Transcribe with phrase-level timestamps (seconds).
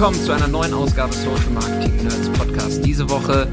[0.00, 2.82] willkommen zu einer neuen Ausgabe Social Marketing Nerds Podcast.
[2.82, 3.46] Diese Woche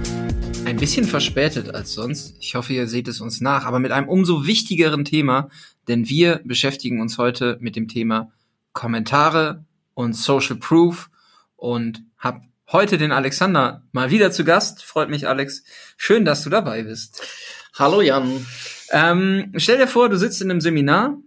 [0.63, 2.37] ein bisschen verspätet als sonst.
[2.39, 5.49] Ich hoffe, ihr seht es uns nach, aber mit einem umso wichtigeren Thema,
[5.89, 8.31] denn wir beschäftigen uns heute mit dem Thema
[8.71, 11.09] Kommentare und Social Proof
[11.57, 14.85] und hab heute den Alexander mal wieder zu Gast.
[14.85, 15.65] Freut mich, Alex.
[15.97, 17.27] Schön, dass du dabei bist.
[17.73, 18.45] Hallo Jan.
[18.91, 21.17] Ähm, stell dir vor, du sitzt in einem Seminar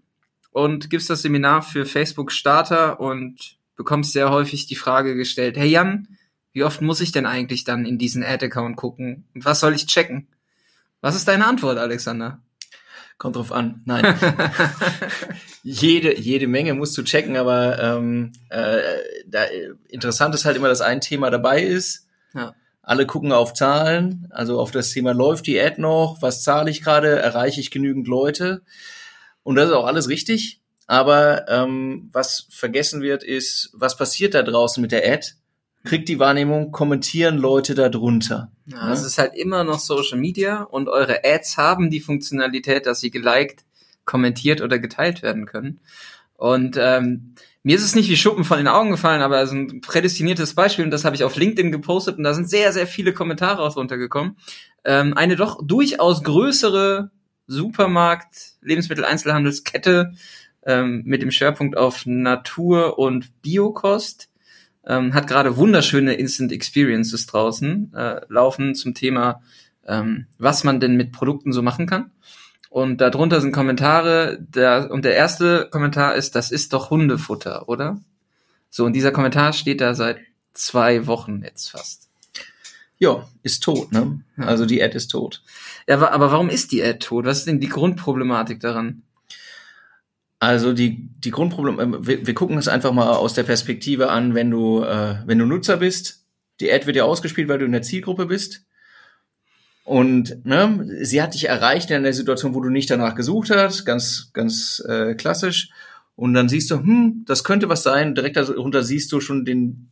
[0.51, 5.67] und gibst das Seminar für Facebook Starter und bekommst sehr häufig die Frage gestellt, hey
[5.67, 6.07] Jan,
[6.53, 9.25] wie oft muss ich denn eigentlich dann in diesen Ad-Account gucken?
[9.35, 10.29] Und was soll ich checken?
[11.01, 12.43] Was ist deine Antwort, Alexander?
[13.17, 13.81] Kommt drauf an.
[13.87, 14.19] Nein.
[15.63, 18.83] jede, jede Menge musst du checken, aber ähm, äh,
[19.27, 19.45] da,
[19.89, 22.07] interessant ist halt immer, dass ein Thema dabei ist.
[22.35, 22.55] Ja.
[22.83, 26.83] Alle gucken auf Zahlen, also auf das Thema, läuft die Ad noch, was zahle ich
[26.83, 28.61] gerade, erreiche ich genügend Leute?
[29.43, 30.60] Und das ist auch alles richtig.
[30.91, 35.25] Aber ähm, was vergessen wird, ist, was passiert da draußen mit der Ad?
[35.85, 38.51] Kriegt die Wahrnehmung, kommentieren Leute darunter.
[38.67, 38.93] Ja, ne?
[38.93, 43.13] Es ist halt immer noch Social Media und eure Ads haben die Funktionalität, dass sie
[43.13, 43.65] geliked,
[44.05, 45.79] kommentiert oder geteilt werden können.
[46.37, 49.55] Und ähm, mir ist es nicht wie Schuppen von den Augen gefallen, aber es ist
[49.55, 52.89] ein prädestiniertes Beispiel und das habe ich auf LinkedIn gepostet und da sind sehr, sehr
[52.89, 54.39] viele Kommentare aus runtergekommen.
[54.85, 57.13] Ähm, eine doch durchaus größere
[57.47, 60.15] Supermarkt, Lebensmitteleinzelhandelskette
[60.65, 64.29] ähm, mit dem Schwerpunkt auf Natur und Biokost
[64.87, 69.43] ähm, hat gerade wunderschöne Instant Experiences draußen äh, laufen zum Thema,
[69.87, 72.11] ähm, was man denn mit Produkten so machen kann.
[72.71, 78.01] Und darunter sind Kommentare, der, und der erste Kommentar ist, das ist doch Hundefutter, oder?
[78.71, 80.19] So, und dieser Kommentar steht da seit
[80.53, 82.09] zwei Wochen jetzt fast.
[82.99, 84.21] Ja, ist tot, ne?
[84.37, 85.43] Also die Ad ist tot.
[85.89, 87.25] Ja, aber warum ist die Ad tot?
[87.25, 89.03] Was ist denn die Grundproblematik daran?
[90.41, 94.35] Also die, die Grundproblem, ähm, wir, wir gucken es einfach mal aus der Perspektive an,
[94.35, 96.25] wenn du, äh, wenn du Nutzer bist.
[96.61, 98.65] Die Ad wird ja ausgespielt, weil du in der Zielgruppe bist.
[99.85, 103.85] Und ne, sie hat dich erreicht in der Situation, wo du nicht danach gesucht hast,
[103.85, 105.71] ganz, ganz äh, klassisch.
[106.17, 108.15] Und dann siehst du, hm, das könnte was sein.
[108.15, 109.91] Direkt darunter siehst du schon den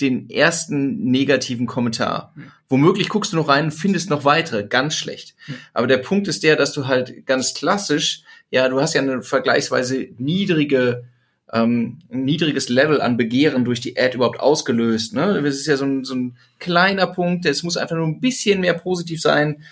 [0.00, 2.32] den ersten negativen Kommentar.
[2.34, 2.52] Mhm.
[2.68, 5.34] Womöglich guckst du noch rein und findest noch weitere, ganz schlecht.
[5.46, 5.54] Mhm.
[5.74, 9.22] Aber der Punkt ist der, dass du halt ganz klassisch, ja, du hast ja eine
[9.22, 11.04] vergleichsweise niedrige,
[11.52, 15.14] ähm, ein niedriges Level an Begehren durch die Ad überhaupt ausgelöst.
[15.14, 15.40] Ne?
[15.42, 18.60] Das ist ja so ein, so ein kleiner Punkt, es muss einfach nur ein bisschen
[18.60, 19.62] mehr positiv sein,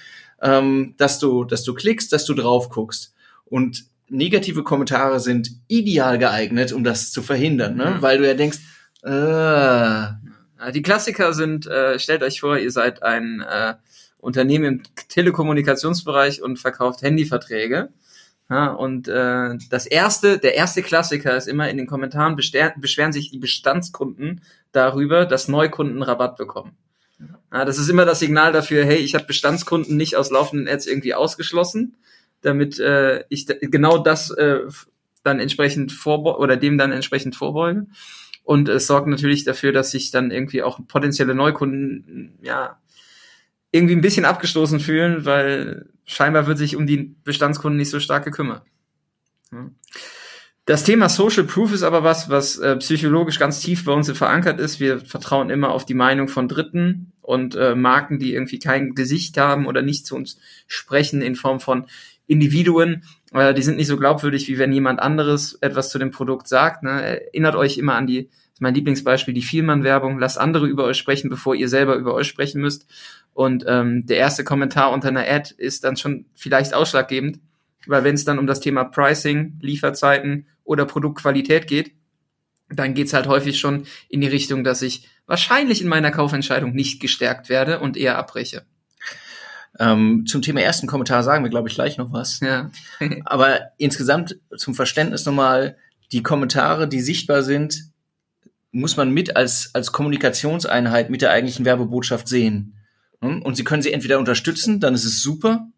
[0.42, 3.14] ähm, dass du, dass du klickst, dass du drauf guckst.
[3.44, 7.96] Und negative Kommentare sind ideal geeignet, um das zu verhindern, ne?
[7.96, 8.02] Mhm.
[8.02, 8.58] weil du ja denkst,
[9.02, 10.26] äh.
[10.72, 13.74] Die Klassiker sind, äh, stellt euch vor, ihr seid ein äh,
[14.18, 17.90] Unternehmen im Telekommunikationsbereich und verkauft Handyverträge.
[18.48, 23.30] Ja, und äh, das erste, der erste Klassiker ist immer in den Kommentaren beschweren sich
[23.30, 26.76] die Bestandskunden darüber, dass Neukunden Rabatt bekommen.
[27.52, 30.86] Ja, das ist immer das Signal dafür, hey, ich habe Bestandskunden nicht aus laufenden Ads
[30.86, 31.96] irgendwie ausgeschlossen,
[32.42, 34.60] damit äh, ich genau das äh,
[35.24, 37.86] dann entsprechend vorbe oder dem dann entsprechend vorbeuge.
[38.44, 42.78] Und es sorgt natürlich dafür, dass sich dann irgendwie auch potenzielle Neukunden, ja,
[43.72, 48.24] irgendwie ein bisschen abgestoßen fühlen, weil scheinbar wird sich um die Bestandskunden nicht so stark
[48.24, 48.62] gekümmert.
[50.64, 54.58] Das Thema Social Proof ist aber was, was äh, psychologisch ganz tief bei uns verankert
[54.58, 54.80] ist.
[54.80, 59.38] Wir vertrauen immer auf die Meinung von Dritten und äh, Marken, die irgendwie kein Gesicht
[59.38, 61.86] haben oder nicht zu uns sprechen in Form von
[62.26, 66.48] Individuen, äh, die sind nicht so glaubwürdig, wie wenn jemand anderes etwas zu dem Produkt
[66.48, 66.82] sagt.
[66.82, 67.00] Ne?
[67.00, 68.28] Erinnert euch immer an die,
[68.60, 70.18] mein Lieblingsbeispiel, die Vielmann-Werbung.
[70.18, 72.86] Lasst andere über euch sprechen, bevor ihr selber über euch sprechen müsst.
[73.34, 77.38] Und ähm, der erste Kommentar unter einer Ad ist dann schon vielleicht ausschlaggebend,
[77.86, 81.92] weil wenn es dann um das Thema Pricing, Lieferzeiten oder Produktqualität geht,
[82.68, 87.00] dann geht's halt häufig schon in die Richtung, dass ich wahrscheinlich in meiner Kaufentscheidung nicht
[87.00, 88.64] gestärkt werde und eher abbreche.
[89.78, 92.40] Ähm, zum Thema ersten Kommentar sagen wir, glaube ich, gleich noch was.
[92.40, 92.70] Ja.
[93.24, 95.76] Aber insgesamt zum Verständnis nochmal,
[96.12, 97.90] die Kommentare, die sichtbar sind,
[98.72, 102.74] muss man mit als, als Kommunikationseinheit mit der eigentlichen Werbebotschaft sehen.
[103.22, 103.42] Hm?
[103.42, 105.68] Und Sie können sie entweder unterstützen, dann ist es super.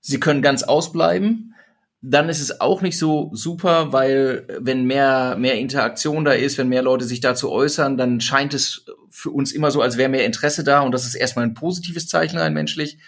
[0.00, 1.54] Sie können ganz ausbleiben.
[2.00, 6.68] Dann ist es auch nicht so super, weil wenn mehr, mehr Interaktion da ist, wenn
[6.68, 10.24] mehr Leute sich dazu äußern, dann scheint es für uns immer so, als wäre mehr
[10.24, 12.98] Interesse da und das ist erstmal ein positives Zeichen rein menschlich.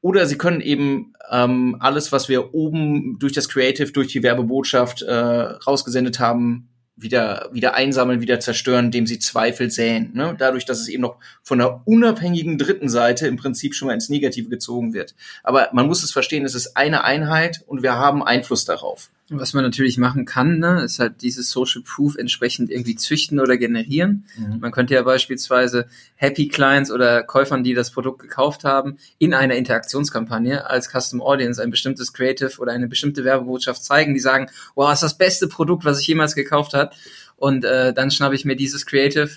[0.00, 5.02] Oder sie können eben ähm, alles, was wir oben durch das Creative, durch die Werbebotschaft
[5.02, 10.10] äh, rausgesendet haben, wieder, wieder einsammeln, wieder zerstören, indem sie Zweifel säen.
[10.14, 10.34] Ne?
[10.38, 14.08] Dadurch, dass es eben noch von einer unabhängigen dritten Seite im Prinzip schon mal ins
[14.08, 15.14] Negative gezogen wird.
[15.42, 19.10] Aber man muss es verstehen, es ist eine Einheit und wir haben Einfluss darauf.
[19.32, 23.56] Was man natürlich machen kann, ne, ist halt dieses Social Proof entsprechend irgendwie züchten oder
[23.56, 24.26] generieren.
[24.36, 24.58] Mhm.
[24.58, 25.86] Man könnte ja beispielsweise
[26.16, 31.62] Happy Clients oder Käufern, die das Produkt gekauft haben, in einer Interaktionskampagne als Custom Audience
[31.62, 35.84] ein bestimmtes Creative oder eine bestimmte Werbebotschaft zeigen, die sagen, wow, ist das beste Produkt,
[35.84, 36.96] was ich jemals gekauft hat.
[37.36, 39.30] Und äh, dann schnappe ich mir dieses Creative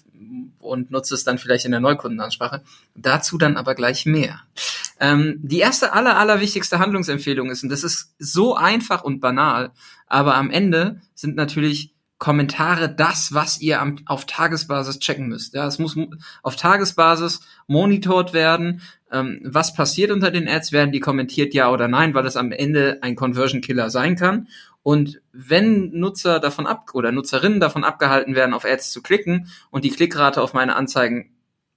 [0.59, 2.61] und nutze es dann vielleicht in der Neukundenansprache.
[2.95, 4.41] Dazu dann aber gleich mehr.
[5.03, 9.73] Ähm, die erste aller, aller wichtigste Handlungsempfehlung ist, und das ist so einfach und banal,
[10.07, 15.55] aber am Ende sind natürlich Kommentare das, was ihr am, auf Tagesbasis checken müsst.
[15.55, 15.97] Ja, es muss
[16.41, 18.81] auf Tagesbasis monitort werden.
[19.11, 20.71] Ähm, was passiert unter den Ads?
[20.71, 24.47] Werden die kommentiert, ja oder nein, weil es am Ende ein Conversion Killer sein kann.
[24.83, 29.83] Und wenn Nutzer davon ab oder Nutzerinnen davon abgehalten werden, auf Ads zu klicken und
[29.83, 31.35] die Klickrate auf meine Anzeigen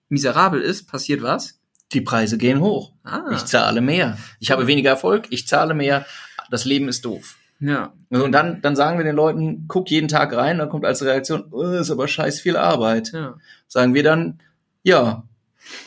[0.09, 1.59] miserabel ist, passiert was?
[1.93, 2.93] Die Preise gehen hoch.
[3.05, 3.31] Ah.
[3.33, 4.19] Ich zahle mehr.
[4.41, 6.05] Ich habe weniger Erfolg, ich zahle mehr.
[6.51, 7.37] Das Leben ist doof.
[7.61, 7.93] Ja.
[8.11, 11.47] Und dann, dann sagen wir den Leuten, guck jeden Tag rein, dann kommt als Reaktion,
[11.51, 13.13] oh, ist aber scheiß viel Arbeit.
[13.13, 13.37] Ja.
[13.67, 14.41] Sagen wir dann,
[14.83, 15.25] ja,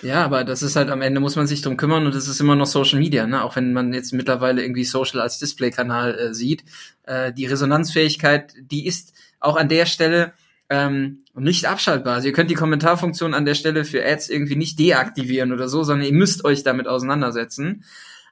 [0.02, 2.40] ja, aber das ist halt am Ende muss man sich drum kümmern und das ist
[2.40, 3.44] immer noch Social Media, ne?
[3.44, 6.64] Auch wenn man jetzt mittlerweile irgendwie Social als Display-Kanal äh, sieht.
[7.04, 10.34] Äh, die Resonanzfähigkeit, die ist auch an der Stelle
[10.70, 12.16] ähm, nicht abschaltbar.
[12.16, 15.84] Also ihr könnt die Kommentarfunktion an der Stelle für Ads irgendwie nicht deaktivieren oder so,
[15.84, 17.84] sondern ihr müsst euch damit auseinandersetzen.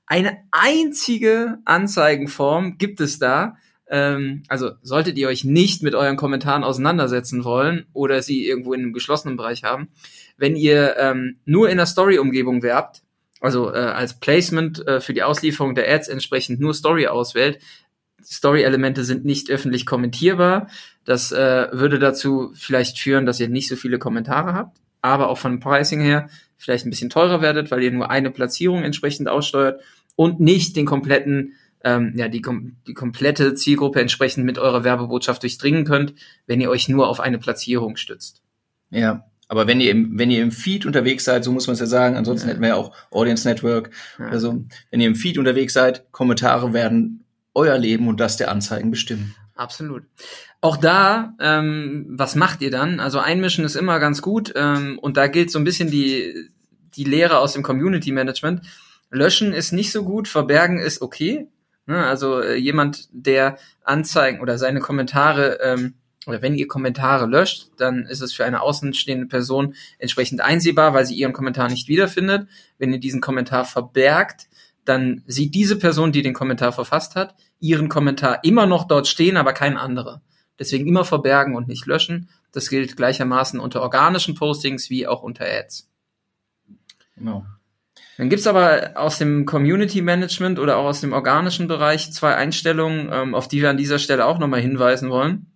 [0.05, 3.57] Eine einzige Anzeigenform gibt es da,
[3.89, 8.81] ähm, also solltet ihr euch nicht mit euren Kommentaren auseinandersetzen wollen oder sie irgendwo in
[8.81, 9.89] einem geschlossenen Bereich haben,
[10.37, 13.01] wenn ihr ähm, nur in der Story-Umgebung werbt,
[13.39, 17.59] also äh, als Placement äh, für die Auslieferung der Ads entsprechend nur Story auswählt,
[18.29, 20.67] Story-Elemente sind nicht öffentlich kommentierbar.
[21.05, 25.37] Das äh, würde dazu vielleicht führen, dass ihr nicht so viele Kommentare habt, aber auch
[25.37, 29.81] von Pricing her vielleicht ein bisschen teurer werdet, weil ihr nur eine Platzierung entsprechend aussteuert
[30.15, 31.53] und nicht den kompletten
[31.83, 32.41] ähm, ja, die,
[32.87, 36.13] die komplette Zielgruppe entsprechend mit eurer Werbebotschaft durchdringen könnt,
[36.47, 38.41] wenn ihr euch nur auf eine Platzierung stützt.
[38.89, 41.79] Ja, aber wenn ihr im, wenn ihr im Feed unterwegs seid, so muss man es
[41.79, 42.51] ja sagen, ansonsten ja.
[42.51, 43.91] hätten wir ja auch Audience Network.
[44.19, 44.27] Ja.
[44.27, 47.23] Also, wenn ihr im Feed unterwegs seid, Kommentare werden
[47.57, 49.35] euer Leben und das der Anzeigen bestimmen.
[49.55, 50.03] Absolut.
[50.61, 52.99] Auch da, ähm, was macht ihr dann?
[52.99, 56.49] Also einmischen ist immer ganz gut ähm, und da gilt so ein bisschen die,
[56.95, 58.61] die Lehre aus dem Community Management.
[59.09, 61.47] Löschen ist nicht so gut, verbergen ist okay.
[61.87, 62.05] Ne?
[62.05, 65.95] Also äh, jemand, der Anzeigen oder seine Kommentare ähm,
[66.27, 71.05] oder wenn ihr Kommentare löscht, dann ist es für eine außenstehende Person entsprechend einsehbar, weil
[71.05, 72.47] sie ihren Kommentar nicht wiederfindet.
[72.77, 74.47] Wenn ihr diesen Kommentar verbergt,
[74.87, 79.37] dann sieht diese Person, die den Kommentar verfasst hat, ihren Kommentar immer noch dort stehen,
[79.37, 80.21] aber kein anderer.
[80.59, 82.29] Deswegen immer verbergen und nicht löschen.
[82.51, 85.89] Das gilt gleichermaßen unter organischen Postings wie auch unter Ads.
[87.15, 87.45] Genau.
[88.17, 93.09] Dann gibt's aber aus dem Community Management oder auch aus dem organischen Bereich zwei Einstellungen,
[93.11, 95.47] ähm, auf die wir an dieser Stelle auch nochmal hinweisen wollen.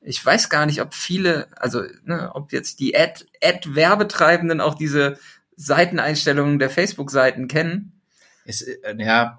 [0.00, 5.18] Ich weiß gar nicht, ob viele, also ne, ob jetzt die Ad-Werbetreibenden Ad auch diese
[5.56, 8.01] Seiteneinstellungen der Facebook-Seiten kennen.
[8.44, 9.38] Es, äh, ja,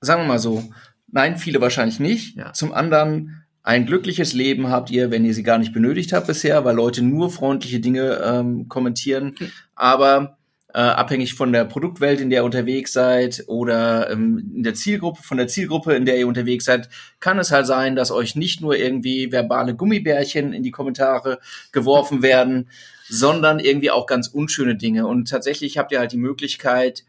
[0.00, 0.64] sagen wir mal so,
[1.10, 2.36] nein, viele wahrscheinlich nicht.
[2.36, 2.52] Ja.
[2.52, 6.64] Zum anderen, ein glückliches Leben habt ihr, wenn ihr sie gar nicht benötigt habt bisher,
[6.64, 9.32] weil Leute nur freundliche Dinge ähm, kommentieren.
[9.34, 9.50] Okay.
[9.74, 10.38] Aber
[10.74, 15.22] äh, abhängig von der Produktwelt, in der ihr unterwegs seid oder ähm, in der Zielgruppe,
[15.22, 16.88] von der Zielgruppe, in der ihr unterwegs seid,
[17.20, 21.38] kann es halt sein, dass euch nicht nur irgendwie verbale Gummibärchen in die Kommentare
[21.72, 22.68] geworfen werden,
[23.08, 25.06] sondern irgendwie auch ganz unschöne Dinge.
[25.06, 27.04] Und tatsächlich habt ihr halt die Möglichkeit,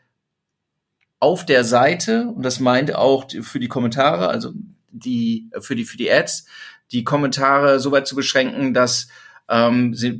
[1.19, 4.53] auf der Seite, und das meint auch für die Kommentare, also
[4.91, 6.45] die, für die, für die Ads,
[6.91, 9.09] die Kommentare so weit zu beschränken, dass
[9.49, 10.19] ähm, sie,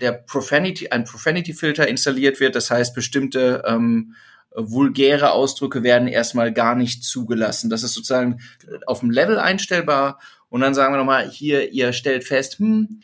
[0.00, 2.56] der Profanity, ein Profanity-Filter installiert wird.
[2.56, 4.14] Das heißt, bestimmte ähm,
[4.54, 7.70] vulgäre Ausdrücke werden erstmal gar nicht zugelassen.
[7.70, 8.40] Das ist sozusagen
[8.86, 10.18] auf dem Level einstellbar.
[10.48, 13.00] Und dann sagen wir nochmal, hier, ihr stellt fest, hm,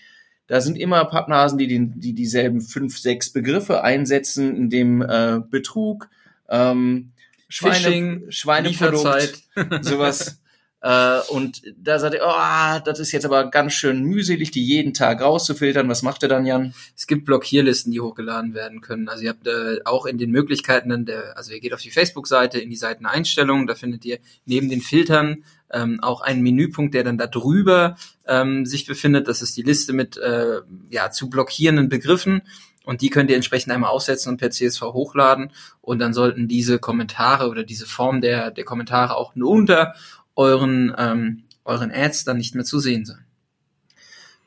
[0.49, 5.41] da sind immer Pappnasen, die, die, die dieselben fünf, sechs Begriffe einsetzen, in dem äh,
[5.49, 6.09] Betrug,
[6.49, 7.13] ähm,
[7.49, 9.43] Schweine, Schweineprodukt,
[9.83, 10.41] sowas.
[10.87, 14.95] Äh, und da sagt er, oh, das ist jetzt aber ganz schön mühselig, die jeden
[14.95, 15.89] Tag rauszufiltern.
[15.89, 16.75] Was macht er dann, Jan?
[16.97, 19.09] Es gibt Blockierlisten, die hochgeladen werden können.
[19.09, 22.61] Also ihr habt äh, auch in den Möglichkeiten, der, also ihr geht auf die Facebook-Seite,
[22.61, 27.19] in die Seiteneinstellungen, da findet ihr neben den Filtern ähm, auch einen Menüpunkt, der dann
[27.19, 29.29] da drüber ähm, sich befindet.
[29.29, 30.61] Das ist die Liste mit äh,
[30.91, 32.43] ja, zu blockierenden Begriffen.
[32.87, 35.53] Und die könnt ihr entsprechend einmal aussetzen und per CSV hochladen.
[35.81, 39.95] Und dann sollten diese Kommentare oder diese Form der, der Kommentare auch nur unter
[40.37, 43.25] euren, ähm, euren Ads dann nicht mehr zu sehen sein.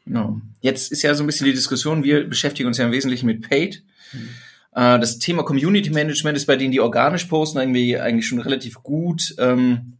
[0.06, 0.40] Genau.
[0.62, 3.48] Jetzt ist ja so ein bisschen die Diskussion, wir beschäftigen uns ja im Wesentlichen mit
[3.48, 3.84] Paid.
[4.14, 4.30] Mhm.
[4.72, 8.76] Äh, das Thema Community Management ist bei denen, die organisch posten, irgendwie eigentlich schon relativ
[8.84, 9.98] gut ähm,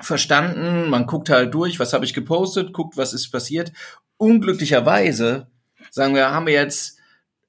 [0.00, 3.72] verstanden, man guckt halt durch, was habe ich gepostet, guckt, was ist passiert.
[4.16, 5.46] Unglücklicherweise,
[5.90, 6.97] sagen wir, haben wir jetzt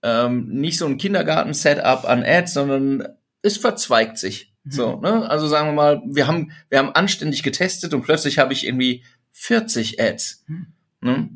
[0.04, 3.08] ähm, nicht so ein Kindergarten-Setup an Ads, sondern
[3.42, 4.54] es verzweigt sich.
[4.64, 4.72] Mhm.
[4.72, 5.30] So, ne?
[5.30, 9.04] Also sagen wir mal, wir haben, wir haben anständig getestet und plötzlich habe ich irgendwie
[9.32, 10.44] 40 Ads.
[10.48, 10.68] Mhm.
[11.02, 11.30] Ne?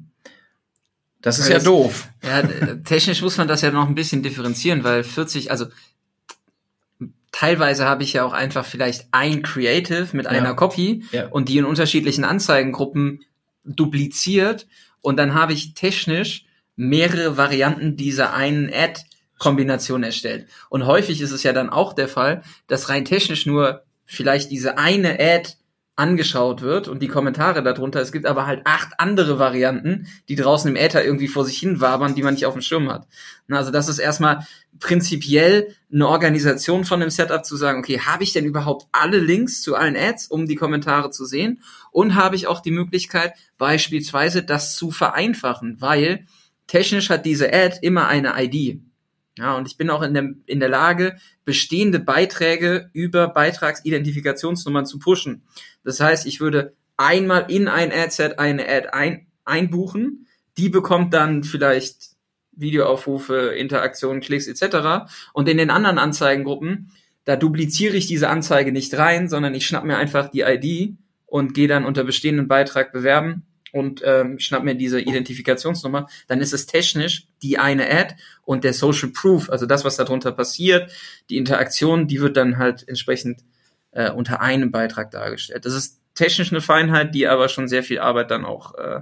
[1.21, 2.09] Das ist ja, ja doof.
[2.23, 2.43] Ja,
[2.83, 5.67] technisch muss man das ja noch ein bisschen differenzieren, weil 40, also
[7.31, 10.53] teilweise habe ich ja auch einfach vielleicht ein Creative mit einer ja.
[10.53, 11.27] Copy ja.
[11.27, 13.23] und die in unterschiedlichen Anzeigengruppen
[13.65, 14.67] dupliziert
[15.01, 20.47] und dann habe ich technisch mehrere Varianten dieser einen Ad-Kombination erstellt.
[20.69, 24.77] Und häufig ist es ja dann auch der Fall, dass rein technisch nur vielleicht diese
[24.77, 25.53] eine Ad
[25.95, 28.01] angeschaut wird und die Kommentare darunter.
[28.01, 31.81] Es gibt aber halt acht andere Varianten, die draußen im Äther irgendwie vor sich hin
[31.81, 33.07] wabern, die man nicht auf dem Schirm hat.
[33.47, 34.47] Also das ist erstmal
[34.79, 39.61] prinzipiell eine Organisation von dem Setup zu sagen, okay, habe ich denn überhaupt alle Links
[39.61, 41.61] zu allen Ads, um die Kommentare zu sehen?
[41.91, 46.25] Und habe ich auch die Möglichkeit, beispielsweise das zu vereinfachen, weil
[46.67, 48.81] technisch hat diese Ad immer eine ID.
[49.37, 54.99] Ja, und ich bin auch in der, in der Lage, bestehende Beiträge über Beitragsidentifikationsnummern zu
[54.99, 55.43] pushen.
[55.83, 60.27] Das heißt, ich würde einmal in ein Adset eine Ad ein, einbuchen,
[60.57, 62.11] die bekommt dann vielleicht
[62.51, 65.11] Videoaufrufe, Interaktionen, Klicks etc.
[65.33, 66.91] Und in den anderen Anzeigengruppen,
[67.25, 71.55] da dupliziere ich diese Anzeige nicht rein, sondern ich schnapp mir einfach die ID und
[71.55, 76.67] gehe dann unter bestehenden Beitrag bewerben und ähm, schnapp mir diese Identifikationsnummer, dann ist es
[76.67, 80.91] technisch die eine Ad und der Social Proof, also das, was darunter passiert,
[81.29, 83.41] die Interaktion, die wird dann halt entsprechend
[83.91, 85.65] äh, unter einem Beitrag dargestellt.
[85.65, 89.01] Das ist technisch eine Feinheit, die aber schon sehr viel Arbeit dann auch äh,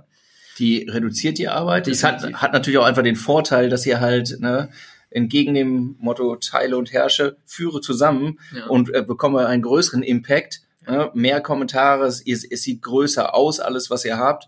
[0.58, 1.88] die reduziert die Arbeit.
[1.88, 4.70] Es hat, hat natürlich auch einfach den Vorteil, dass ihr halt ne,
[5.10, 8.68] entgegen dem Motto teile und herrsche, führe zusammen ja.
[8.68, 10.62] und äh, bekomme einen größeren Impact
[11.14, 14.48] mehr Kommentare, es, es, sieht größer aus, alles, was ihr habt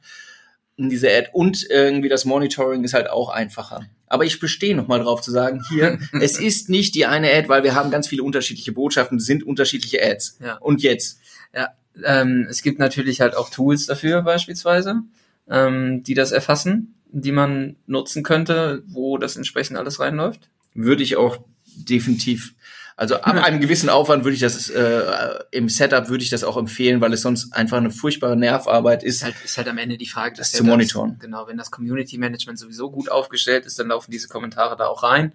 [0.76, 1.30] in dieser Ad.
[1.34, 3.86] Und irgendwie das Monitoring ist halt auch einfacher.
[4.08, 7.64] Aber ich bestehe nochmal drauf zu sagen, hier, es ist nicht die eine Ad, weil
[7.64, 10.40] wir haben ganz viele unterschiedliche Botschaften, sind unterschiedliche Ads.
[10.44, 10.58] Ja.
[10.58, 11.20] Und jetzt?
[11.56, 11.70] Ja,
[12.04, 15.02] ähm, es gibt natürlich halt auch Tools dafür beispielsweise,
[15.50, 20.50] ähm, die das erfassen, die man nutzen könnte, wo das entsprechend alles reinläuft.
[20.74, 21.38] Würde ich auch
[21.76, 22.56] definitiv
[22.96, 25.04] also ab einem gewissen Aufwand würde ich das äh,
[25.52, 29.16] im Setup würde ich das auch empfehlen, weil es sonst einfach eine furchtbare Nervarbeit ist.
[29.18, 31.14] Ist halt, ist halt am Ende die Frage, das zu monitoren.
[31.14, 34.88] Das, genau, wenn das Community Management sowieso gut aufgestellt ist, dann laufen diese Kommentare da
[34.88, 35.34] auch rein.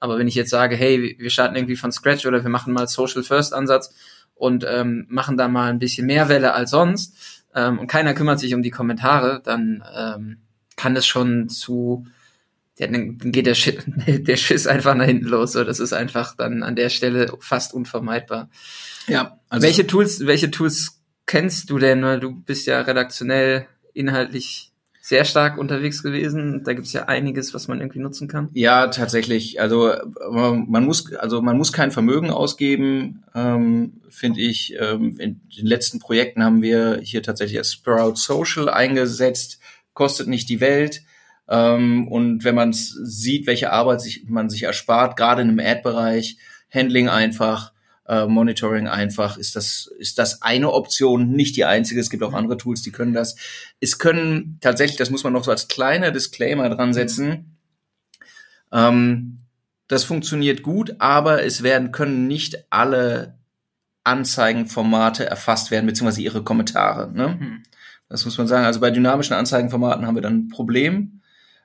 [0.00, 2.86] Aber wenn ich jetzt sage, hey, wir starten irgendwie von Scratch oder wir machen mal
[2.86, 3.92] Social First Ansatz
[4.34, 8.38] und ähm, machen da mal ein bisschen mehr Welle als sonst ähm, und keiner kümmert
[8.38, 10.38] sich um die Kommentare, dann ähm,
[10.76, 12.06] kann es schon zu
[12.78, 15.52] ja, dann geht der, Schiss, der Schiss einfach nach hinten los.
[15.52, 18.50] So, das ist einfach dann an der Stelle fast unvermeidbar.
[19.08, 19.38] Ja.
[19.48, 22.02] Also welche Tools, welche Tools kennst du denn?
[22.20, 24.72] Du bist ja redaktionell inhaltlich
[25.08, 26.62] sehr stark unterwegs gewesen.
[26.64, 28.50] Da gibt's ja einiges, was man irgendwie nutzen kann.
[28.52, 29.58] Ja, tatsächlich.
[29.58, 29.94] Also
[30.30, 34.76] man muss, also man muss kein Vermögen ausgeben, ähm, finde ich.
[34.78, 39.60] Ähm, in den letzten Projekten haben wir hier tatsächlich Sprout Social eingesetzt.
[39.94, 41.02] Kostet nicht die Welt
[41.48, 46.36] ähm, und wenn man sieht, welche Arbeit sich, man sich erspart, gerade in einem Ad-Bereich,
[46.72, 47.72] Handling einfach,
[48.06, 52.00] äh, Monitoring einfach, ist das, ist das eine Option, nicht die einzige.
[52.00, 53.36] Es gibt auch andere Tools, die können das.
[53.80, 57.58] Es können tatsächlich, das muss man noch so als kleiner Disclaimer dran setzen,
[58.72, 59.38] ähm,
[59.88, 63.38] das funktioniert gut, aber es werden, können nicht alle
[64.04, 67.10] Anzeigenformate erfasst werden, beziehungsweise ihre Kommentare.
[67.12, 67.38] Ne?
[67.40, 67.62] Mhm.
[68.08, 68.66] Das muss man sagen.
[68.66, 71.17] Also bei dynamischen Anzeigenformaten haben wir dann ein Problem.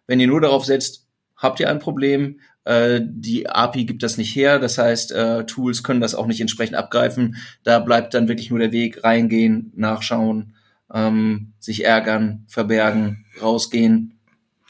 [0.07, 1.07] Wenn ihr nur darauf setzt,
[1.37, 2.39] habt ihr ein Problem.
[2.65, 4.59] Äh, die API gibt das nicht her.
[4.59, 7.35] Das heißt, äh, Tools können das auch nicht entsprechend abgreifen.
[7.63, 10.55] Da bleibt dann wirklich nur der Weg reingehen, nachschauen,
[10.93, 14.19] ähm, sich ärgern, verbergen, rausgehen.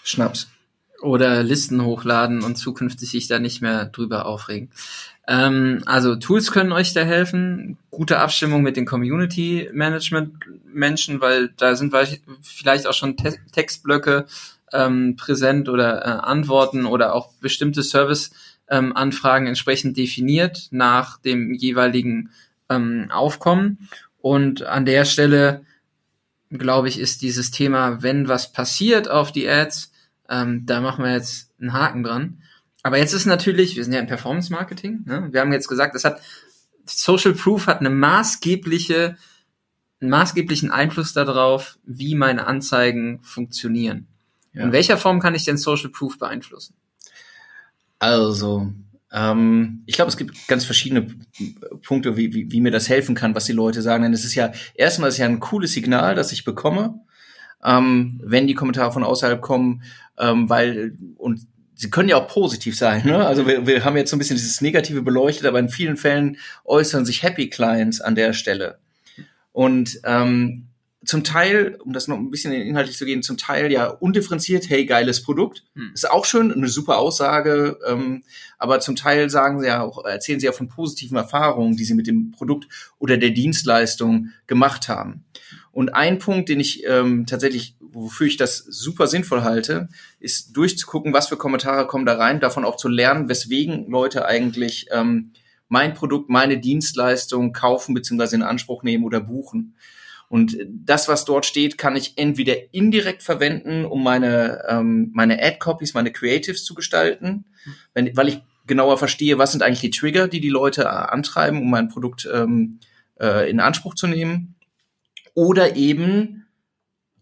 [0.03, 0.49] Schnaps.
[1.01, 4.69] Oder Listen hochladen und zukünftig sich da nicht mehr drüber aufregen.
[5.27, 7.77] Ähm, also Tools können euch da helfen.
[7.91, 10.33] Gute Abstimmung mit den Community Management
[10.65, 11.93] Menschen, weil da sind
[12.41, 14.25] vielleicht auch schon Te Textblöcke
[14.73, 22.31] ähm, präsent oder äh, Antworten oder auch bestimmte Service-Anfragen ähm, entsprechend definiert nach dem jeweiligen
[22.69, 23.89] ähm, Aufkommen.
[24.19, 25.65] Und an der Stelle,
[26.49, 29.91] glaube ich, ist dieses Thema, wenn was passiert auf die Ads,
[30.29, 32.41] ähm, da machen wir jetzt einen Haken dran.
[32.81, 35.29] Aber jetzt ist natürlich, wir sind ja im Performance Marketing, ne?
[35.31, 36.21] wir haben jetzt gesagt, das hat
[36.85, 39.15] Social Proof hat eine maßgebliche,
[40.01, 44.07] einen maßgeblichen Einfluss darauf, wie meine Anzeigen funktionieren.
[44.53, 44.63] Ja.
[44.63, 46.75] In welcher Form kann ich denn Social Proof beeinflussen?
[47.99, 48.71] Also,
[49.15, 51.07] Ähm, ich glaube, es gibt ganz verschiedene
[51.85, 54.01] Punkte, wie, wie, wie mir das helfen kann, was die Leute sagen.
[54.03, 56.99] Denn es ist ja erstmal ist ja ein cooles Signal, das ich bekomme,
[57.63, 59.83] ähm, wenn die Kommentare von außerhalb kommen,
[60.17, 61.41] ähm, weil und
[61.75, 63.05] sie können ja auch positiv sein.
[63.05, 63.23] Ne?
[63.23, 66.37] Also wir, wir haben jetzt so ein bisschen dieses Negative beleuchtet, aber in vielen Fällen
[66.65, 68.79] äußern sich Happy Clients an der Stelle.
[69.51, 70.69] Und ähm,
[71.05, 74.85] zum Teil, um das noch ein bisschen inhaltlich zu gehen, zum Teil ja undifferenziert, hey,
[74.85, 75.63] geiles Produkt.
[75.75, 75.91] Hm.
[75.93, 78.23] Ist auch schön, eine super Aussage, ähm,
[78.57, 81.93] aber zum Teil sagen sie ja auch, erzählen sie ja von positiven Erfahrungen, die sie
[81.93, 82.67] mit dem Produkt
[82.99, 85.25] oder der Dienstleistung gemacht haben.
[85.71, 91.13] Und ein Punkt, den ich ähm, tatsächlich, wofür ich das super sinnvoll halte, ist durchzugucken,
[91.13, 95.31] was für Kommentare kommen da rein, davon auch zu lernen, weswegen Leute eigentlich ähm,
[95.67, 98.35] mein Produkt, meine Dienstleistung kaufen bzw.
[98.35, 99.75] in Anspruch nehmen oder buchen.
[100.33, 105.93] Und das, was dort steht, kann ich entweder indirekt verwenden, um meine, ähm, meine Ad-Copies,
[105.93, 107.45] meine Creatives zu gestalten,
[107.93, 111.61] wenn, weil ich genauer verstehe, was sind eigentlich die Trigger, die die Leute äh, antreiben,
[111.61, 112.79] um mein Produkt ähm,
[113.19, 114.55] äh, in Anspruch zu nehmen
[115.35, 116.47] oder eben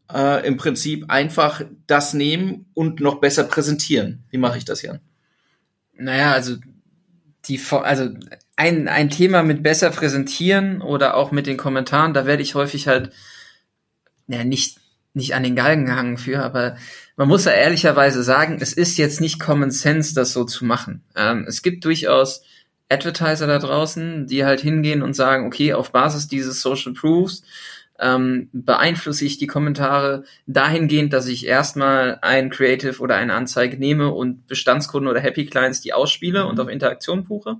[0.09, 4.23] äh, im Prinzip einfach das nehmen und noch besser präsentieren.
[4.29, 5.01] Wie mache ich das, Jan?
[5.97, 6.55] Naja, also
[7.43, 8.09] die, also
[8.61, 12.87] ein, ein Thema mit besser präsentieren oder auch mit den Kommentaren, da werde ich häufig
[12.87, 13.11] halt,
[14.27, 14.77] ja, nicht,
[15.15, 16.77] nicht an den Galgen gehangen für, aber
[17.15, 21.03] man muss ja ehrlicherweise sagen, es ist jetzt nicht Common Sense, das so zu machen.
[21.15, 22.43] Ähm, es gibt durchaus
[22.87, 27.41] Advertiser da draußen, die halt hingehen und sagen, okay, auf Basis dieses Social Proofs
[27.99, 34.11] ähm, beeinflusse ich die Kommentare dahingehend, dass ich erstmal ein Creative oder eine Anzeige nehme
[34.11, 36.61] und Bestandskunden oder Happy Clients die ausspiele und mhm.
[36.61, 37.57] auf Interaktion buche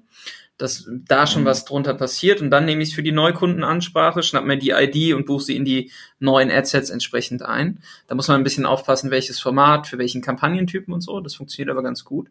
[0.61, 1.47] dass da schon mhm.
[1.47, 5.13] was drunter passiert und dann nehme ich es für die Neukundenansprache, schnapp mir die ID
[5.13, 7.79] und buche sie in die neuen Adsets entsprechend ein.
[8.07, 11.19] Da muss man ein bisschen aufpassen, welches Format, für welchen Kampagnentypen und so.
[11.19, 12.29] Das funktioniert aber ganz gut.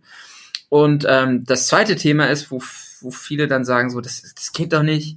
[0.69, 2.63] Und ähm, das zweite Thema ist, wo,
[3.01, 5.17] wo viele dann sagen, so, das, das geht doch nicht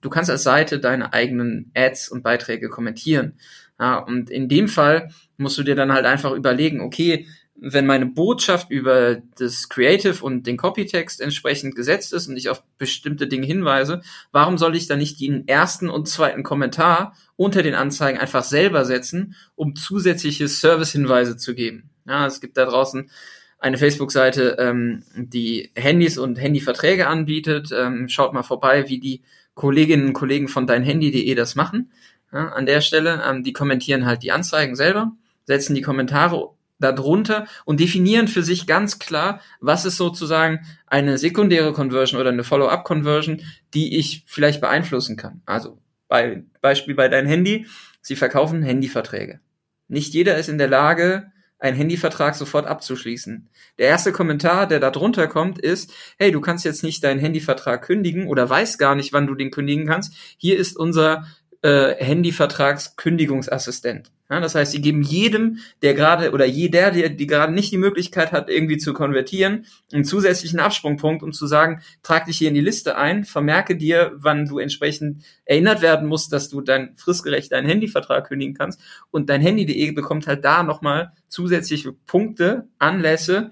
[0.00, 3.34] du kannst als Seite deine eigenen Ads und Beiträge kommentieren.
[3.80, 7.26] Ja, und in dem Fall musst du dir dann halt einfach überlegen, okay,
[7.60, 12.62] wenn meine Botschaft über das Creative und den Copytext entsprechend gesetzt ist und ich auf
[12.78, 17.74] bestimmte Dinge hinweise, warum soll ich dann nicht den ersten und zweiten Kommentar unter den
[17.74, 21.90] Anzeigen einfach selber setzen, um zusätzliche Servicehinweise zu geben?
[22.06, 23.10] Ja, es gibt da draußen
[23.58, 27.70] eine Facebook-Seite, ähm, die Handys und Handyverträge anbietet.
[27.72, 29.22] Ähm, schaut mal vorbei, wie die
[29.54, 31.90] Kolleginnen und Kollegen von deinhandy.de das machen.
[32.32, 35.12] Ja, an der Stelle, ähm, die kommentieren halt die Anzeigen selber,
[35.44, 41.72] setzen die Kommentare darunter und definieren für sich ganz klar, was ist sozusagen eine sekundäre
[41.72, 43.42] Conversion oder eine Follow-up-Conversion,
[43.74, 45.42] die ich vielleicht beeinflussen kann.
[45.46, 47.66] Also bei, Beispiel bei dein Handy,
[48.00, 49.40] sie verkaufen Handyverträge.
[49.88, 53.48] Nicht jeder ist in der Lage, einen Handyvertrag sofort abzuschließen.
[53.78, 57.82] Der erste Kommentar, der da drunter kommt, ist, hey, du kannst jetzt nicht deinen Handyvertrag
[57.82, 60.14] kündigen oder weißt gar nicht, wann du den kündigen kannst.
[60.36, 61.26] Hier ist unser
[61.62, 64.12] äh, Handyvertragskündigungsassistent.
[64.30, 67.78] Ja, das heißt, sie geben jedem, der gerade oder jeder, der die gerade nicht die
[67.78, 72.54] Möglichkeit hat, irgendwie zu konvertieren, einen zusätzlichen Absprungpunkt, um zu sagen, trag dich hier in
[72.54, 77.52] die Liste ein, vermerke dir, wann du entsprechend erinnert werden musst, dass du dein fristgerecht
[77.52, 78.82] deinen Handyvertrag kündigen kannst.
[79.10, 83.50] Und dein Handy.de bekommt halt da nochmal zusätzliche Punkte, Anlässe,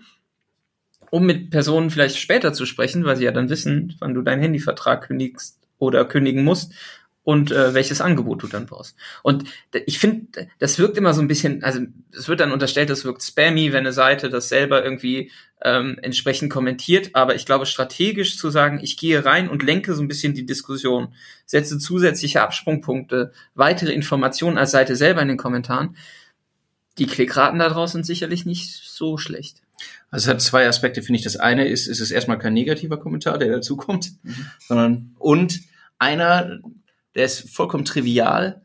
[1.11, 4.43] um mit Personen vielleicht später zu sprechen, weil sie ja dann wissen, wann du deinen
[4.43, 6.75] Handyvertrag kündigst oder kündigen musst
[7.27, 8.95] und äh, welches Angebot du dann brauchst.
[9.25, 9.43] Und
[9.85, 11.81] ich finde, das wirkt immer so ein bisschen, also
[12.17, 16.53] es wird dann unterstellt, das wirkt spammy, wenn eine Seite das selber irgendwie ähm, entsprechend
[16.53, 20.35] kommentiert, aber ich glaube strategisch zu sagen, ich gehe rein und lenke so ein bisschen
[20.35, 21.15] die Diskussion,
[21.47, 25.97] setze zusätzliche Absprungpunkte, weitere Informationen als Seite selber in den Kommentaren.
[26.97, 29.63] Die Klickraten da draußen sind sicherlich nicht so schlecht.
[30.11, 31.25] Also es hat zwei Aspekte, finde ich.
[31.25, 34.47] Das eine ist, es ist erstmal kein negativer Kommentar, der dazukommt, mhm.
[34.61, 35.61] sondern und
[35.99, 36.61] einer,
[37.17, 38.63] der ist vollkommen trivial.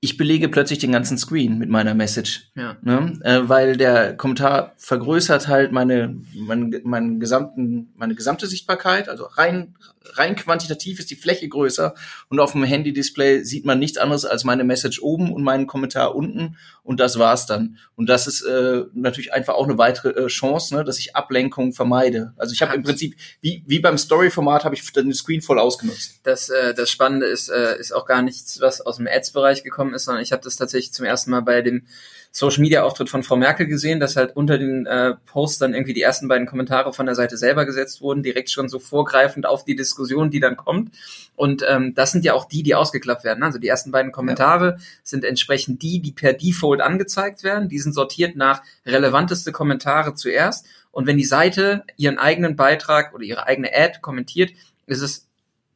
[0.00, 2.52] Ich belege plötzlich den ganzen Screen mit meiner Message.
[2.54, 2.76] Ja.
[2.82, 3.18] Ne?
[3.22, 9.08] Äh, weil der Kommentar vergrößert halt meine, mein, meinen gesamten, meine gesamte Sichtbarkeit.
[9.08, 11.94] Also rein, rein quantitativ ist die Fläche größer
[12.28, 16.14] und auf dem Handy-Display sieht man nichts anderes als meine Message oben und meinen Kommentar
[16.14, 16.56] unten
[16.88, 17.78] und das war's dann.
[17.96, 21.72] Und das ist äh, natürlich einfach auch eine weitere äh, Chance, ne, dass ich Ablenkung
[21.72, 22.32] vermeide.
[22.36, 26.20] Also ich habe im Prinzip, wie, wie beim Story-Format, habe ich den Screen voll ausgenutzt.
[26.22, 29.87] Das, äh, das Spannende ist, äh, ist auch gar nichts, was aus dem Ads-Bereich gekommen
[29.94, 31.82] ist, sondern ich habe das tatsächlich zum ersten Mal bei dem
[32.30, 35.94] Social Media Auftritt von Frau Merkel gesehen, dass halt unter den äh, Posts dann irgendwie
[35.94, 39.64] die ersten beiden Kommentare von der Seite selber gesetzt wurden, direkt schon so vorgreifend auf
[39.64, 40.94] die Diskussion, die dann kommt.
[41.36, 43.42] Und ähm, das sind ja auch die, die ausgeklappt werden.
[43.42, 44.84] Also die ersten beiden Kommentare ja.
[45.02, 47.68] sind entsprechend die, die per Default angezeigt werden.
[47.68, 53.24] Die sind sortiert nach relevanteste Kommentare zuerst Und wenn die Seite ihren eigenen Beitrag oder
[53.24, 54.50] ihre eigene Ad kommentiert,
[54.86, 55.27] ist es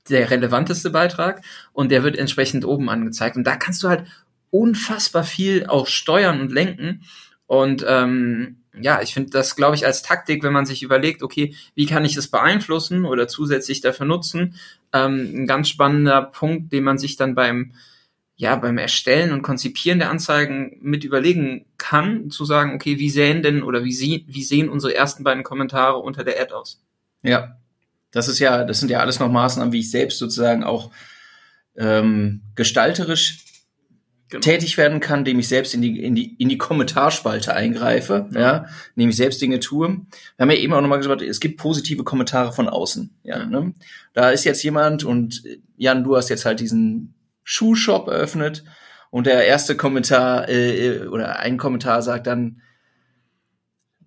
[0.08, 3.36] der relevanteste Beitrag und der wird entsprechend oben angezeigt.
[3.36, 4.06] Und da kannst du halt
[4.50, 7.02] unfassbar viel auch steuern und lenken.
[7.46, 11.54] Und ähm, ja, ich finde das, glaube ich, als Taktik, wenn man sich überlegt, okay,
[11.74, 14.56] wie kann ich das beeinflussen oder zusätzlich dafür nutzen,
[14.92, 17.72] ähm, ein ganz spannender Punkt, den man sich dann beim
[18.42, 23.42] ja, beim Erstellen und Konzipieren der Anzeigen mit überlegen kann, zu sagen, okay, wie sehen
[23.42, 26.82] denn oder wie, sie, wie sehen unsere ersten beiden Kommentare unter der Ad aus?
[27.22, 27.56] Ja,
[28.12, 30.90] das ist ja, das sind ja alles noch Maßnahmen, wie ich selbst sozusagen auch
[31.76, 33.44] ähm, gestalterisch
[34.28, 34.42] genau.
[34.42, 38.40] tätig werden kann, indem ich selbst in die, in die, in die Kommentarspalte eingreife, ja.
[38.40, 39.88] ja, indem ich selbst Dinge tue.
[39.88, 39.98] Wir
[40.38, 43.46] haben ja eben auch nochmal gesagt, es gibt positive Kommentare von außen, ja, ja.
[43.46, 43.74] Ne?
[44.12, 45.42] Da ist jetzt jemand und
[45.76, 48.64] Jan, du hast jetzt halt diesen Schuhshop eröffnet
[49.10, 52.60] und der erste Kommentar äh, äh, oder ein Kommentar sagt dann,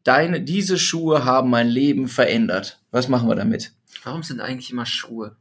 [0.04, 2.82] deine, diese Schuhe haben mein Leben verändert.
[2.92, 3.75] Was machen wir damit?
[4.06, 5.36] Warum sind eigentlich immer Schuhe?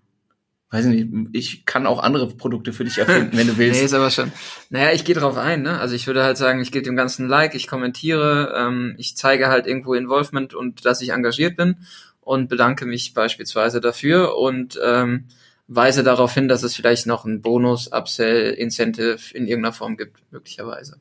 [0.71, 3.79] Weiß nicht, ich kann auch andere Produkte für dich erfinden, wenn du willst.
[3.79, 4.33] nee, ist aber schon.
[4.71, 5.79] Naja, ich gehe drauf ein, ne?
[5.79, 9.47] Also ich würde halt sagen, ich gebe dem ganzen Like, ich kommentiere, ähm, ich zeige
[9.47, 11.77] halt irgendwo Involvement und dass ich engagiert bin
[12.21, 15.27] und bedanke mich beispielsweise dafür und ähm,
[15.69, 20.21] weise darauf hin, dass es vielleicht noch einen Bonus, Upsell, Incentive in irgendeiner Form gibt,
[20.33, 20.99] möglicherweise.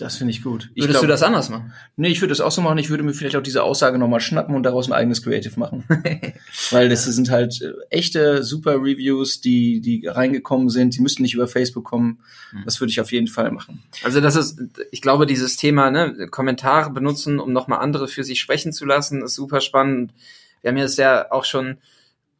[0.00, 0.70] Das finde ich gut.
[0.74, 1.74] Ich Würdest glaub, du das anders machen?
[1.96, 2.78] Nee, ich würde das auch so machen.
[2.78, 5.84] Ich würde mir vielleicht auch diese Aussage nochmal schnappen und daraus ein eigenes Creative machen.
[6.70, 10.96] Weil das sind halt äh, echte super Reviews, die, die reingekommen sind.
[10.96, 12.20] Die müssten nicht über Facebook kommen.
[12.50, 12.62] Hm.
[12.64, 13.82] Das würde ich auf jeden Fall machen.
[14.02, 14.58] Also das ist,
[14.90, 19.20] ich glaube, dieses Thema, ne, Kommentare benutzen, um nochmal andere für sich sprechen zu lassen,
[19.20, 20.14] ist super spannend.
[20.62, 21.76] Wir haben jetzt ja auch schon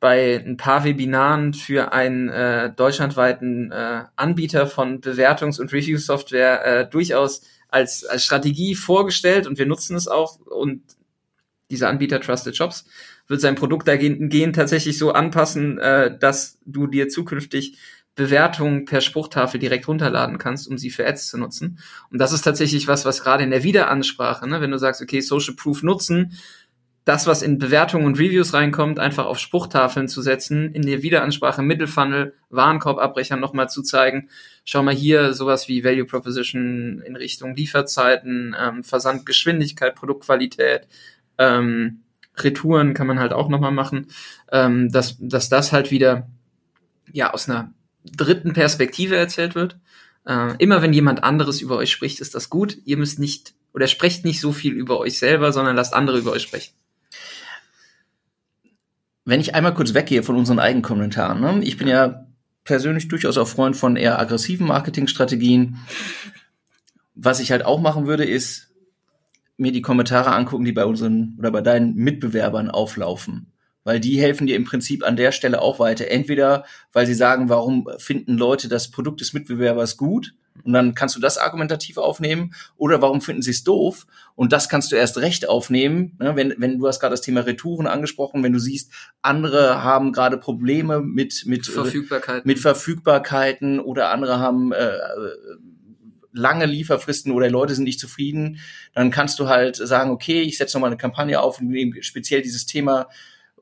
[0.00, 6.88] bei ein paar Webinaren für einen äh, deutschlandweiten äh, Anbieter von Bewertungs- und Review-Software äh,
[6.88, 10.82] durchaus als, als Strategie vorgestellt und wir nutzen es auch und
[11.70, 12.86] dieser Anbieter Trusted Shops
[13.28, 17.76] wird sein Produkt dagegen tatsächlich so anpassen, äh, dass du dir zukünftig
[18.16, 21.78] Bewertungen per Spruchtafel direkt runterladen kannst, um sie für Ads zu nutzen.
[22.10, 25.20] Und das ist tatsächlich was, was gerade in der Wiederansprache, ne, wenn du sagst, okay,
[25.20, 26.36] Social Proof nutzen,
[27.04, 31.62] das, was in Bewertungen und Reviews reinkommt, einfach auf Spruchtafeln zu setzen, in der Wiederansprache
[31.62, 34.28] Mittelfunnel, Warenkorbabbrechern nochmal zu zeigen.
[34.64, 40.86] Schau mal hier sowas wie Value Proposition in Richtung Lieferzeiten, ähm, Versandgeschwindigkeit, Produktqualität,
[41.38, 42.02] ähm,
[42.36, 44.06] Retouren kann man halt auch nochmal machen,
[44.52, 46.28] ähm, dass, dass das halt wieder
[47.12, 47.72] ja aus einer
[48.04, 49.78] dritten Perspektive erzählt wird.
[50.26, 52.78] Äh, immer wenn jemand anderes über euch spricht, ist das gut.
[52.84, 56.32] Ihr müsst nicht oder sprecht nicht so viel über euch selber, sondern lasst andere über
[56.32, 56.72] euch sprechen
[59.30, 61.60] wenn ich einmal kurz weggehe von unseren eigenen Kommentaren, ne?
[61.62, 62.26] ich bin ja
[62.64, 65.78] persönlich durchaus auch Freund von eher aggressiven Marketingstrategien.
[67.14, 68.72] Was ich halt auch machen würde, ist
[69.56, 73.52] mir die Kommentare angucken, die bei unseren oder bei deinen Mitbewerbern auflaufen.
[73.84, 76.10] Weil die helfen dir im Prinzip an der Stelle auch weiter.
[76.10, 80.34] Entweder, weil sie sagen, warum finden Leute das Produkt des Mitbewerbers gut?
[80.64, 82.54] Und dann kannst du das argumentativ aufnehmen.
[82.76, 84.06] Oder warum finden sie es doof?
[84.34, 86.16] Und das kannst du erst recht aufnehmen.
[86.18, 86.36] Ne?
[86.36, 88.92] Wenn, wenn du hast gerade das Thema Retouren angesprochen, wenn du siehst,
[89.22, 92.42] andere haben gerade Probleme mit, mit, äh, Verfügbarkeiten.
[92.48, 94.98] mit Verfügbarkeiten oder andere haben äh,
[96.32, 98.58] lange Lieferfristen oder Leute sind nicht zufrieden,
[98.94, 102.42] dann kannst du halt sagen, okay, ich setze nochmal eine Kampagne auf und nehme speziell
[102.42, 103.08] dieses Thema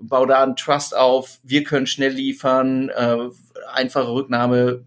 [0.00, 3.28] bau da einen Trust auf, wir können schnell liefern, äh,
[3.72, 4.84] einfache Rücknahme,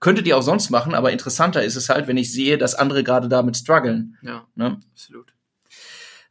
[0.00, 3.04] Könntet ihr auch sonst machen, aber interessanter ist es halt, wenn ich sehe, dass andere
[3.04, 4.16] gerade damit strugglen.
[4.22, 4.78] Ja, ne?
[4.92, 5.32] absolut.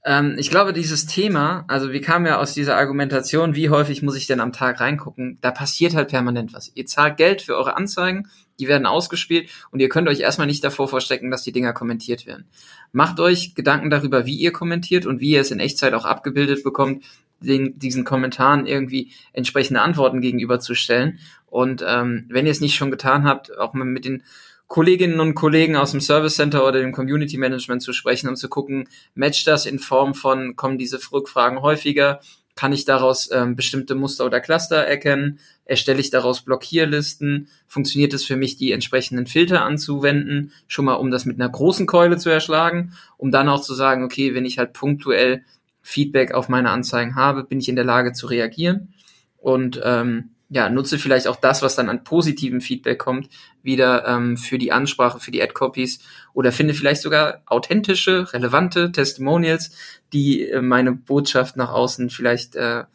[0.05, 4.15] Ähm, ich glaube, dieses Thema, also wir kamen ja aus dieser Argumentation, wie häufig muss
[4.15, 6.71] ich denn am Tag reingucken, da passiert halt permanent was.
[6.73, 10.63] Ihr zahlt Geld für eure Anzeigen, die werden ausgespielt und ihr könnt euch erstmal nicht
[10.63, 12.45] davor verstecken, dass die Dinger kommentiert werden.
[12.93, 16.63] Macht euch Gedanken darüber, wie ihr kommentiert und wie ihr es in Echtzeit auch abgebildet
[16.63, 17.03] bekommt,
[17.41, 21.19] den, diesen Kommentaren irgendwie entsprechende Antworten gegenüberzustellen.
[21.49, 24.23] Und ähm, wenn ihr es nicht schon getan habt, auch mal mit den
[24.67, 28.49] Kolleginnen und Kollegen aus dem Service Center oder dem Community Management zu sprechen, um zu
[28.49, 32.19] gucken, matcht das in Form von, kommen diese Rückfragen häufiger,
[32.55, 38.25] kann ich daraus ähm, bestimmte Muster oder Cluster erkennen, erstelle ich daraus Blockierlisten, funktioniert es
[38.25, 42.29] für mich, die entsprechenden Filter anzuwenden, schon mal um das mit einer großen Keule zu
[42.29, 45.43] erschlagen, um dann auch zu sagen, okay, wenn ich halt punktuell
[45.81, 48.93] Feedback auf meine Anzeigen habe, bin ich in der Lage zu reagieren.
[49.37, 53.29] Und ähm, ja, nutze vielleicht auch das, was dann an positivem Feedback kommt,
[53.61, 55.99] wieder ähm, für die Ansprache, für die Ad-Copies
[56.33, 59.71] oder finde vielleicht sogar authentische, relevante Testimonials,
[60.11, 62.85] die äh, meine Botschaft nach außen vielleicht äh,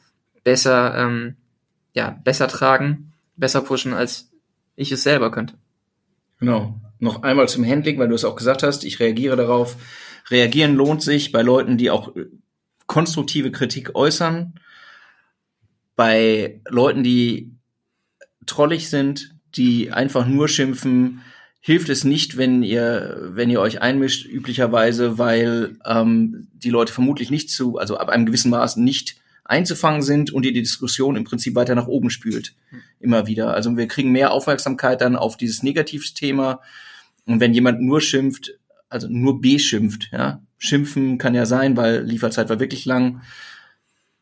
[0.43, 1.37] besser, ähm,
[1.95, 4.31] ja, besser tragen, besser pushen, als
[4.75, 5.55] ich es selber könnte.
[6.40, 6.81] Genau.
[6.99, 9.77] Noch einmal zum Handling, weil du es auch gesagt hast, ich reagiere darauf.
[10.31, 12.12] Reagieren lohnt sich bei Leuten, die auch
[12.87, 14.55] konstruktive Kritik äußern.
[15.97, 17.53] Bei Leuten, die
[18.47, 21.23] trollig sind, die einfach nur schimpfen,
[21.61, 27.31] hilft es nicht, wenn ihr, wenn ihr euch einmischt, üblicherweise, weil ähm, die Leute vermutlich
[27.31, 31.25] nicht zu, also ab einem gewissen Maß nicht einzufangen sind und ihr die Diskussion im
[31.25, 32.55] Prinzip weiter nach oben spült.
[33.01, 33.55] Immer wieder.
[33.55, 36.61] Also wir kriegen mehr Aufmerksamkeit dann auf dieses Negativsthema.
[37.27, 38.53] Und wenn jemand nur schimpft,
[38.89, 43.23] also nur beschimpft, ja, schimpfen kann ja sein, weil Lieferzeit war wirklich lang.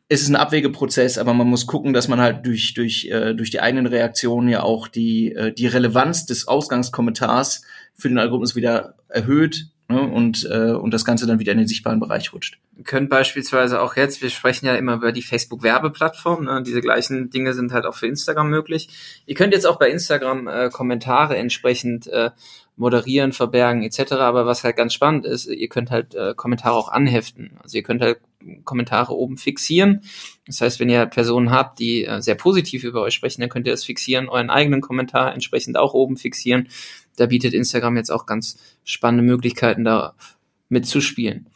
[0.09, 3.51] Es ist ein Abwegeprozess, aber man muss gucken, dass man halt durch, durch, äh, durch
[3.51, 7.63] die eigenen Reaktionen ja auch die, äh, die Relevanz des Ausgangskommentars
[7.95, 11.69] für den Algorithmus wieder erhöht ne, und, äh, und das Ganze dann wieder in den
[11.69, 12.59] sichtbaren Bereich rutscht.
[12.73, 17.31] Wir können beispielsweise auch jetzt, wir sprechen ja immer über die Facebook-Werbeplattform, ne, diese gleichen
[17.31, 18.89] Dinge sind halt auch für Instagram möglich.
[19.27, 22.31] Ihr könnt jetzt auch bei Instagram äh, Kommentare entsprechend äh,
[22.77, 24.13] moderieren, verbergen etc.
[24.13, 27.59] Aber was halt ganz spannend ist, ihr könnt halt äh, Kommentare auch anheften.
[27.63, 28.19] Also ihr könnt halt
[28.65, 30.03] Kommentare oben fixieren.
[30.47, 33.67] Das heißt, wenn ihr Personen habt, die äh, sehr positiv über euch sprechen, dann könnt
[33.67, 36.69] ihr das fixieren, euren eigenen Kommentar entsprechend auch oben fixieren.
[37.17, 40.15] Da bietet Instagram jetzt auch ganz spannende Möglichkeiten, da
[40.69, 41.49] mitzuspielen.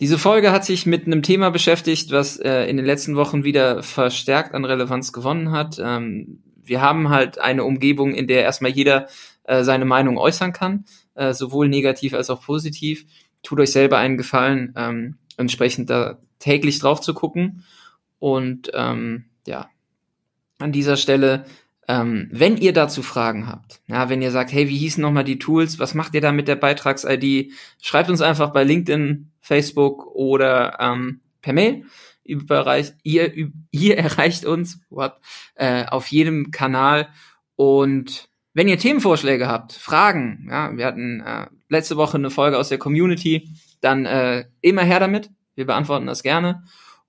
[0.00, 3.82] Diese Folge hat sich mit einem Thema beschäftigt, was äh, in den letzten Wochen wieder
[3.82, 5.80] verstärkt an Relevanz gewonnen hat.
[5.82, 9.08] Ähm, wir haben halt eine Umgebung, in der erstmal jeder
[9.48, 10.84] äh, seine Meinung äußern kann,
[11.14, 13.06] äh, sowohl negativ als auch positiv.
[13.42, 17.64] Tut euch selber einen Gefallen, ähm, entsprechend da täglich drauf zu gucken.
[18.18, 19.70] Und ähm, ja,
[20.58, 21.46] an dieser Stelle,
[21.88, 25.38] ähm, wenn ihr dazu Fragen habt, ja, wenn ihr sagt, hey, wie hießen nochmal die
[25.38, 30.78] Tools, was macht ihr da mit der Beitrags-ID, schreibt uns einfach bei LinkedIn, Facebook oder
[30.78, 31.84] ähm, per Mail.
[32.22, 33.32] Überreich, ihr,
[33.70, 35.14] ihr erreicht uns what,
[35.54, 37.08] äh, auf jedem Kanal
[37.56, 42.68] und wenn ihr Themenvorschläge habt, Fragen, ja, wir hatten äh, letzte Woche eine Folge aus
[42.68, 43.48] der Community,
[43.80, 45.30] dann äh, immer her damit.
[45.54, 46.64] Wir beantworten das gerne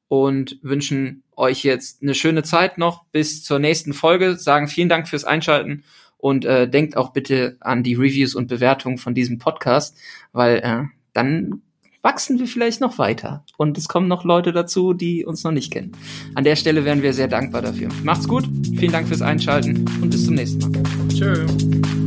[0.08, 4.36] und wünschen euch jetzt eine schöne Zeit noch bis zur nächsten Folge.
[4.36, 5.84] Sagen vielen Dank fürs Einschalten
[6.18, 9.98] und äh, denkt auch bitte an die Reviews und Bewertungen von diesem Podcast,
[10.34, 11.62] weil äh, dann
[12.02, 13.44] wachsen wir vielleicht noch weiter.
[13.58, 15.92] Und es kommen noch Leute dazu, die uns noch nicht kennen.
[16.36, 17.90] An der Stelle wären wir sehr dankbar dafür.
[18.04, 18.46] Macht's gut,
[18.78, 20.99] vielen Dank fürs Einschalten und bis zum nächsten Mal.
[21.20, 21.99] Tschüss.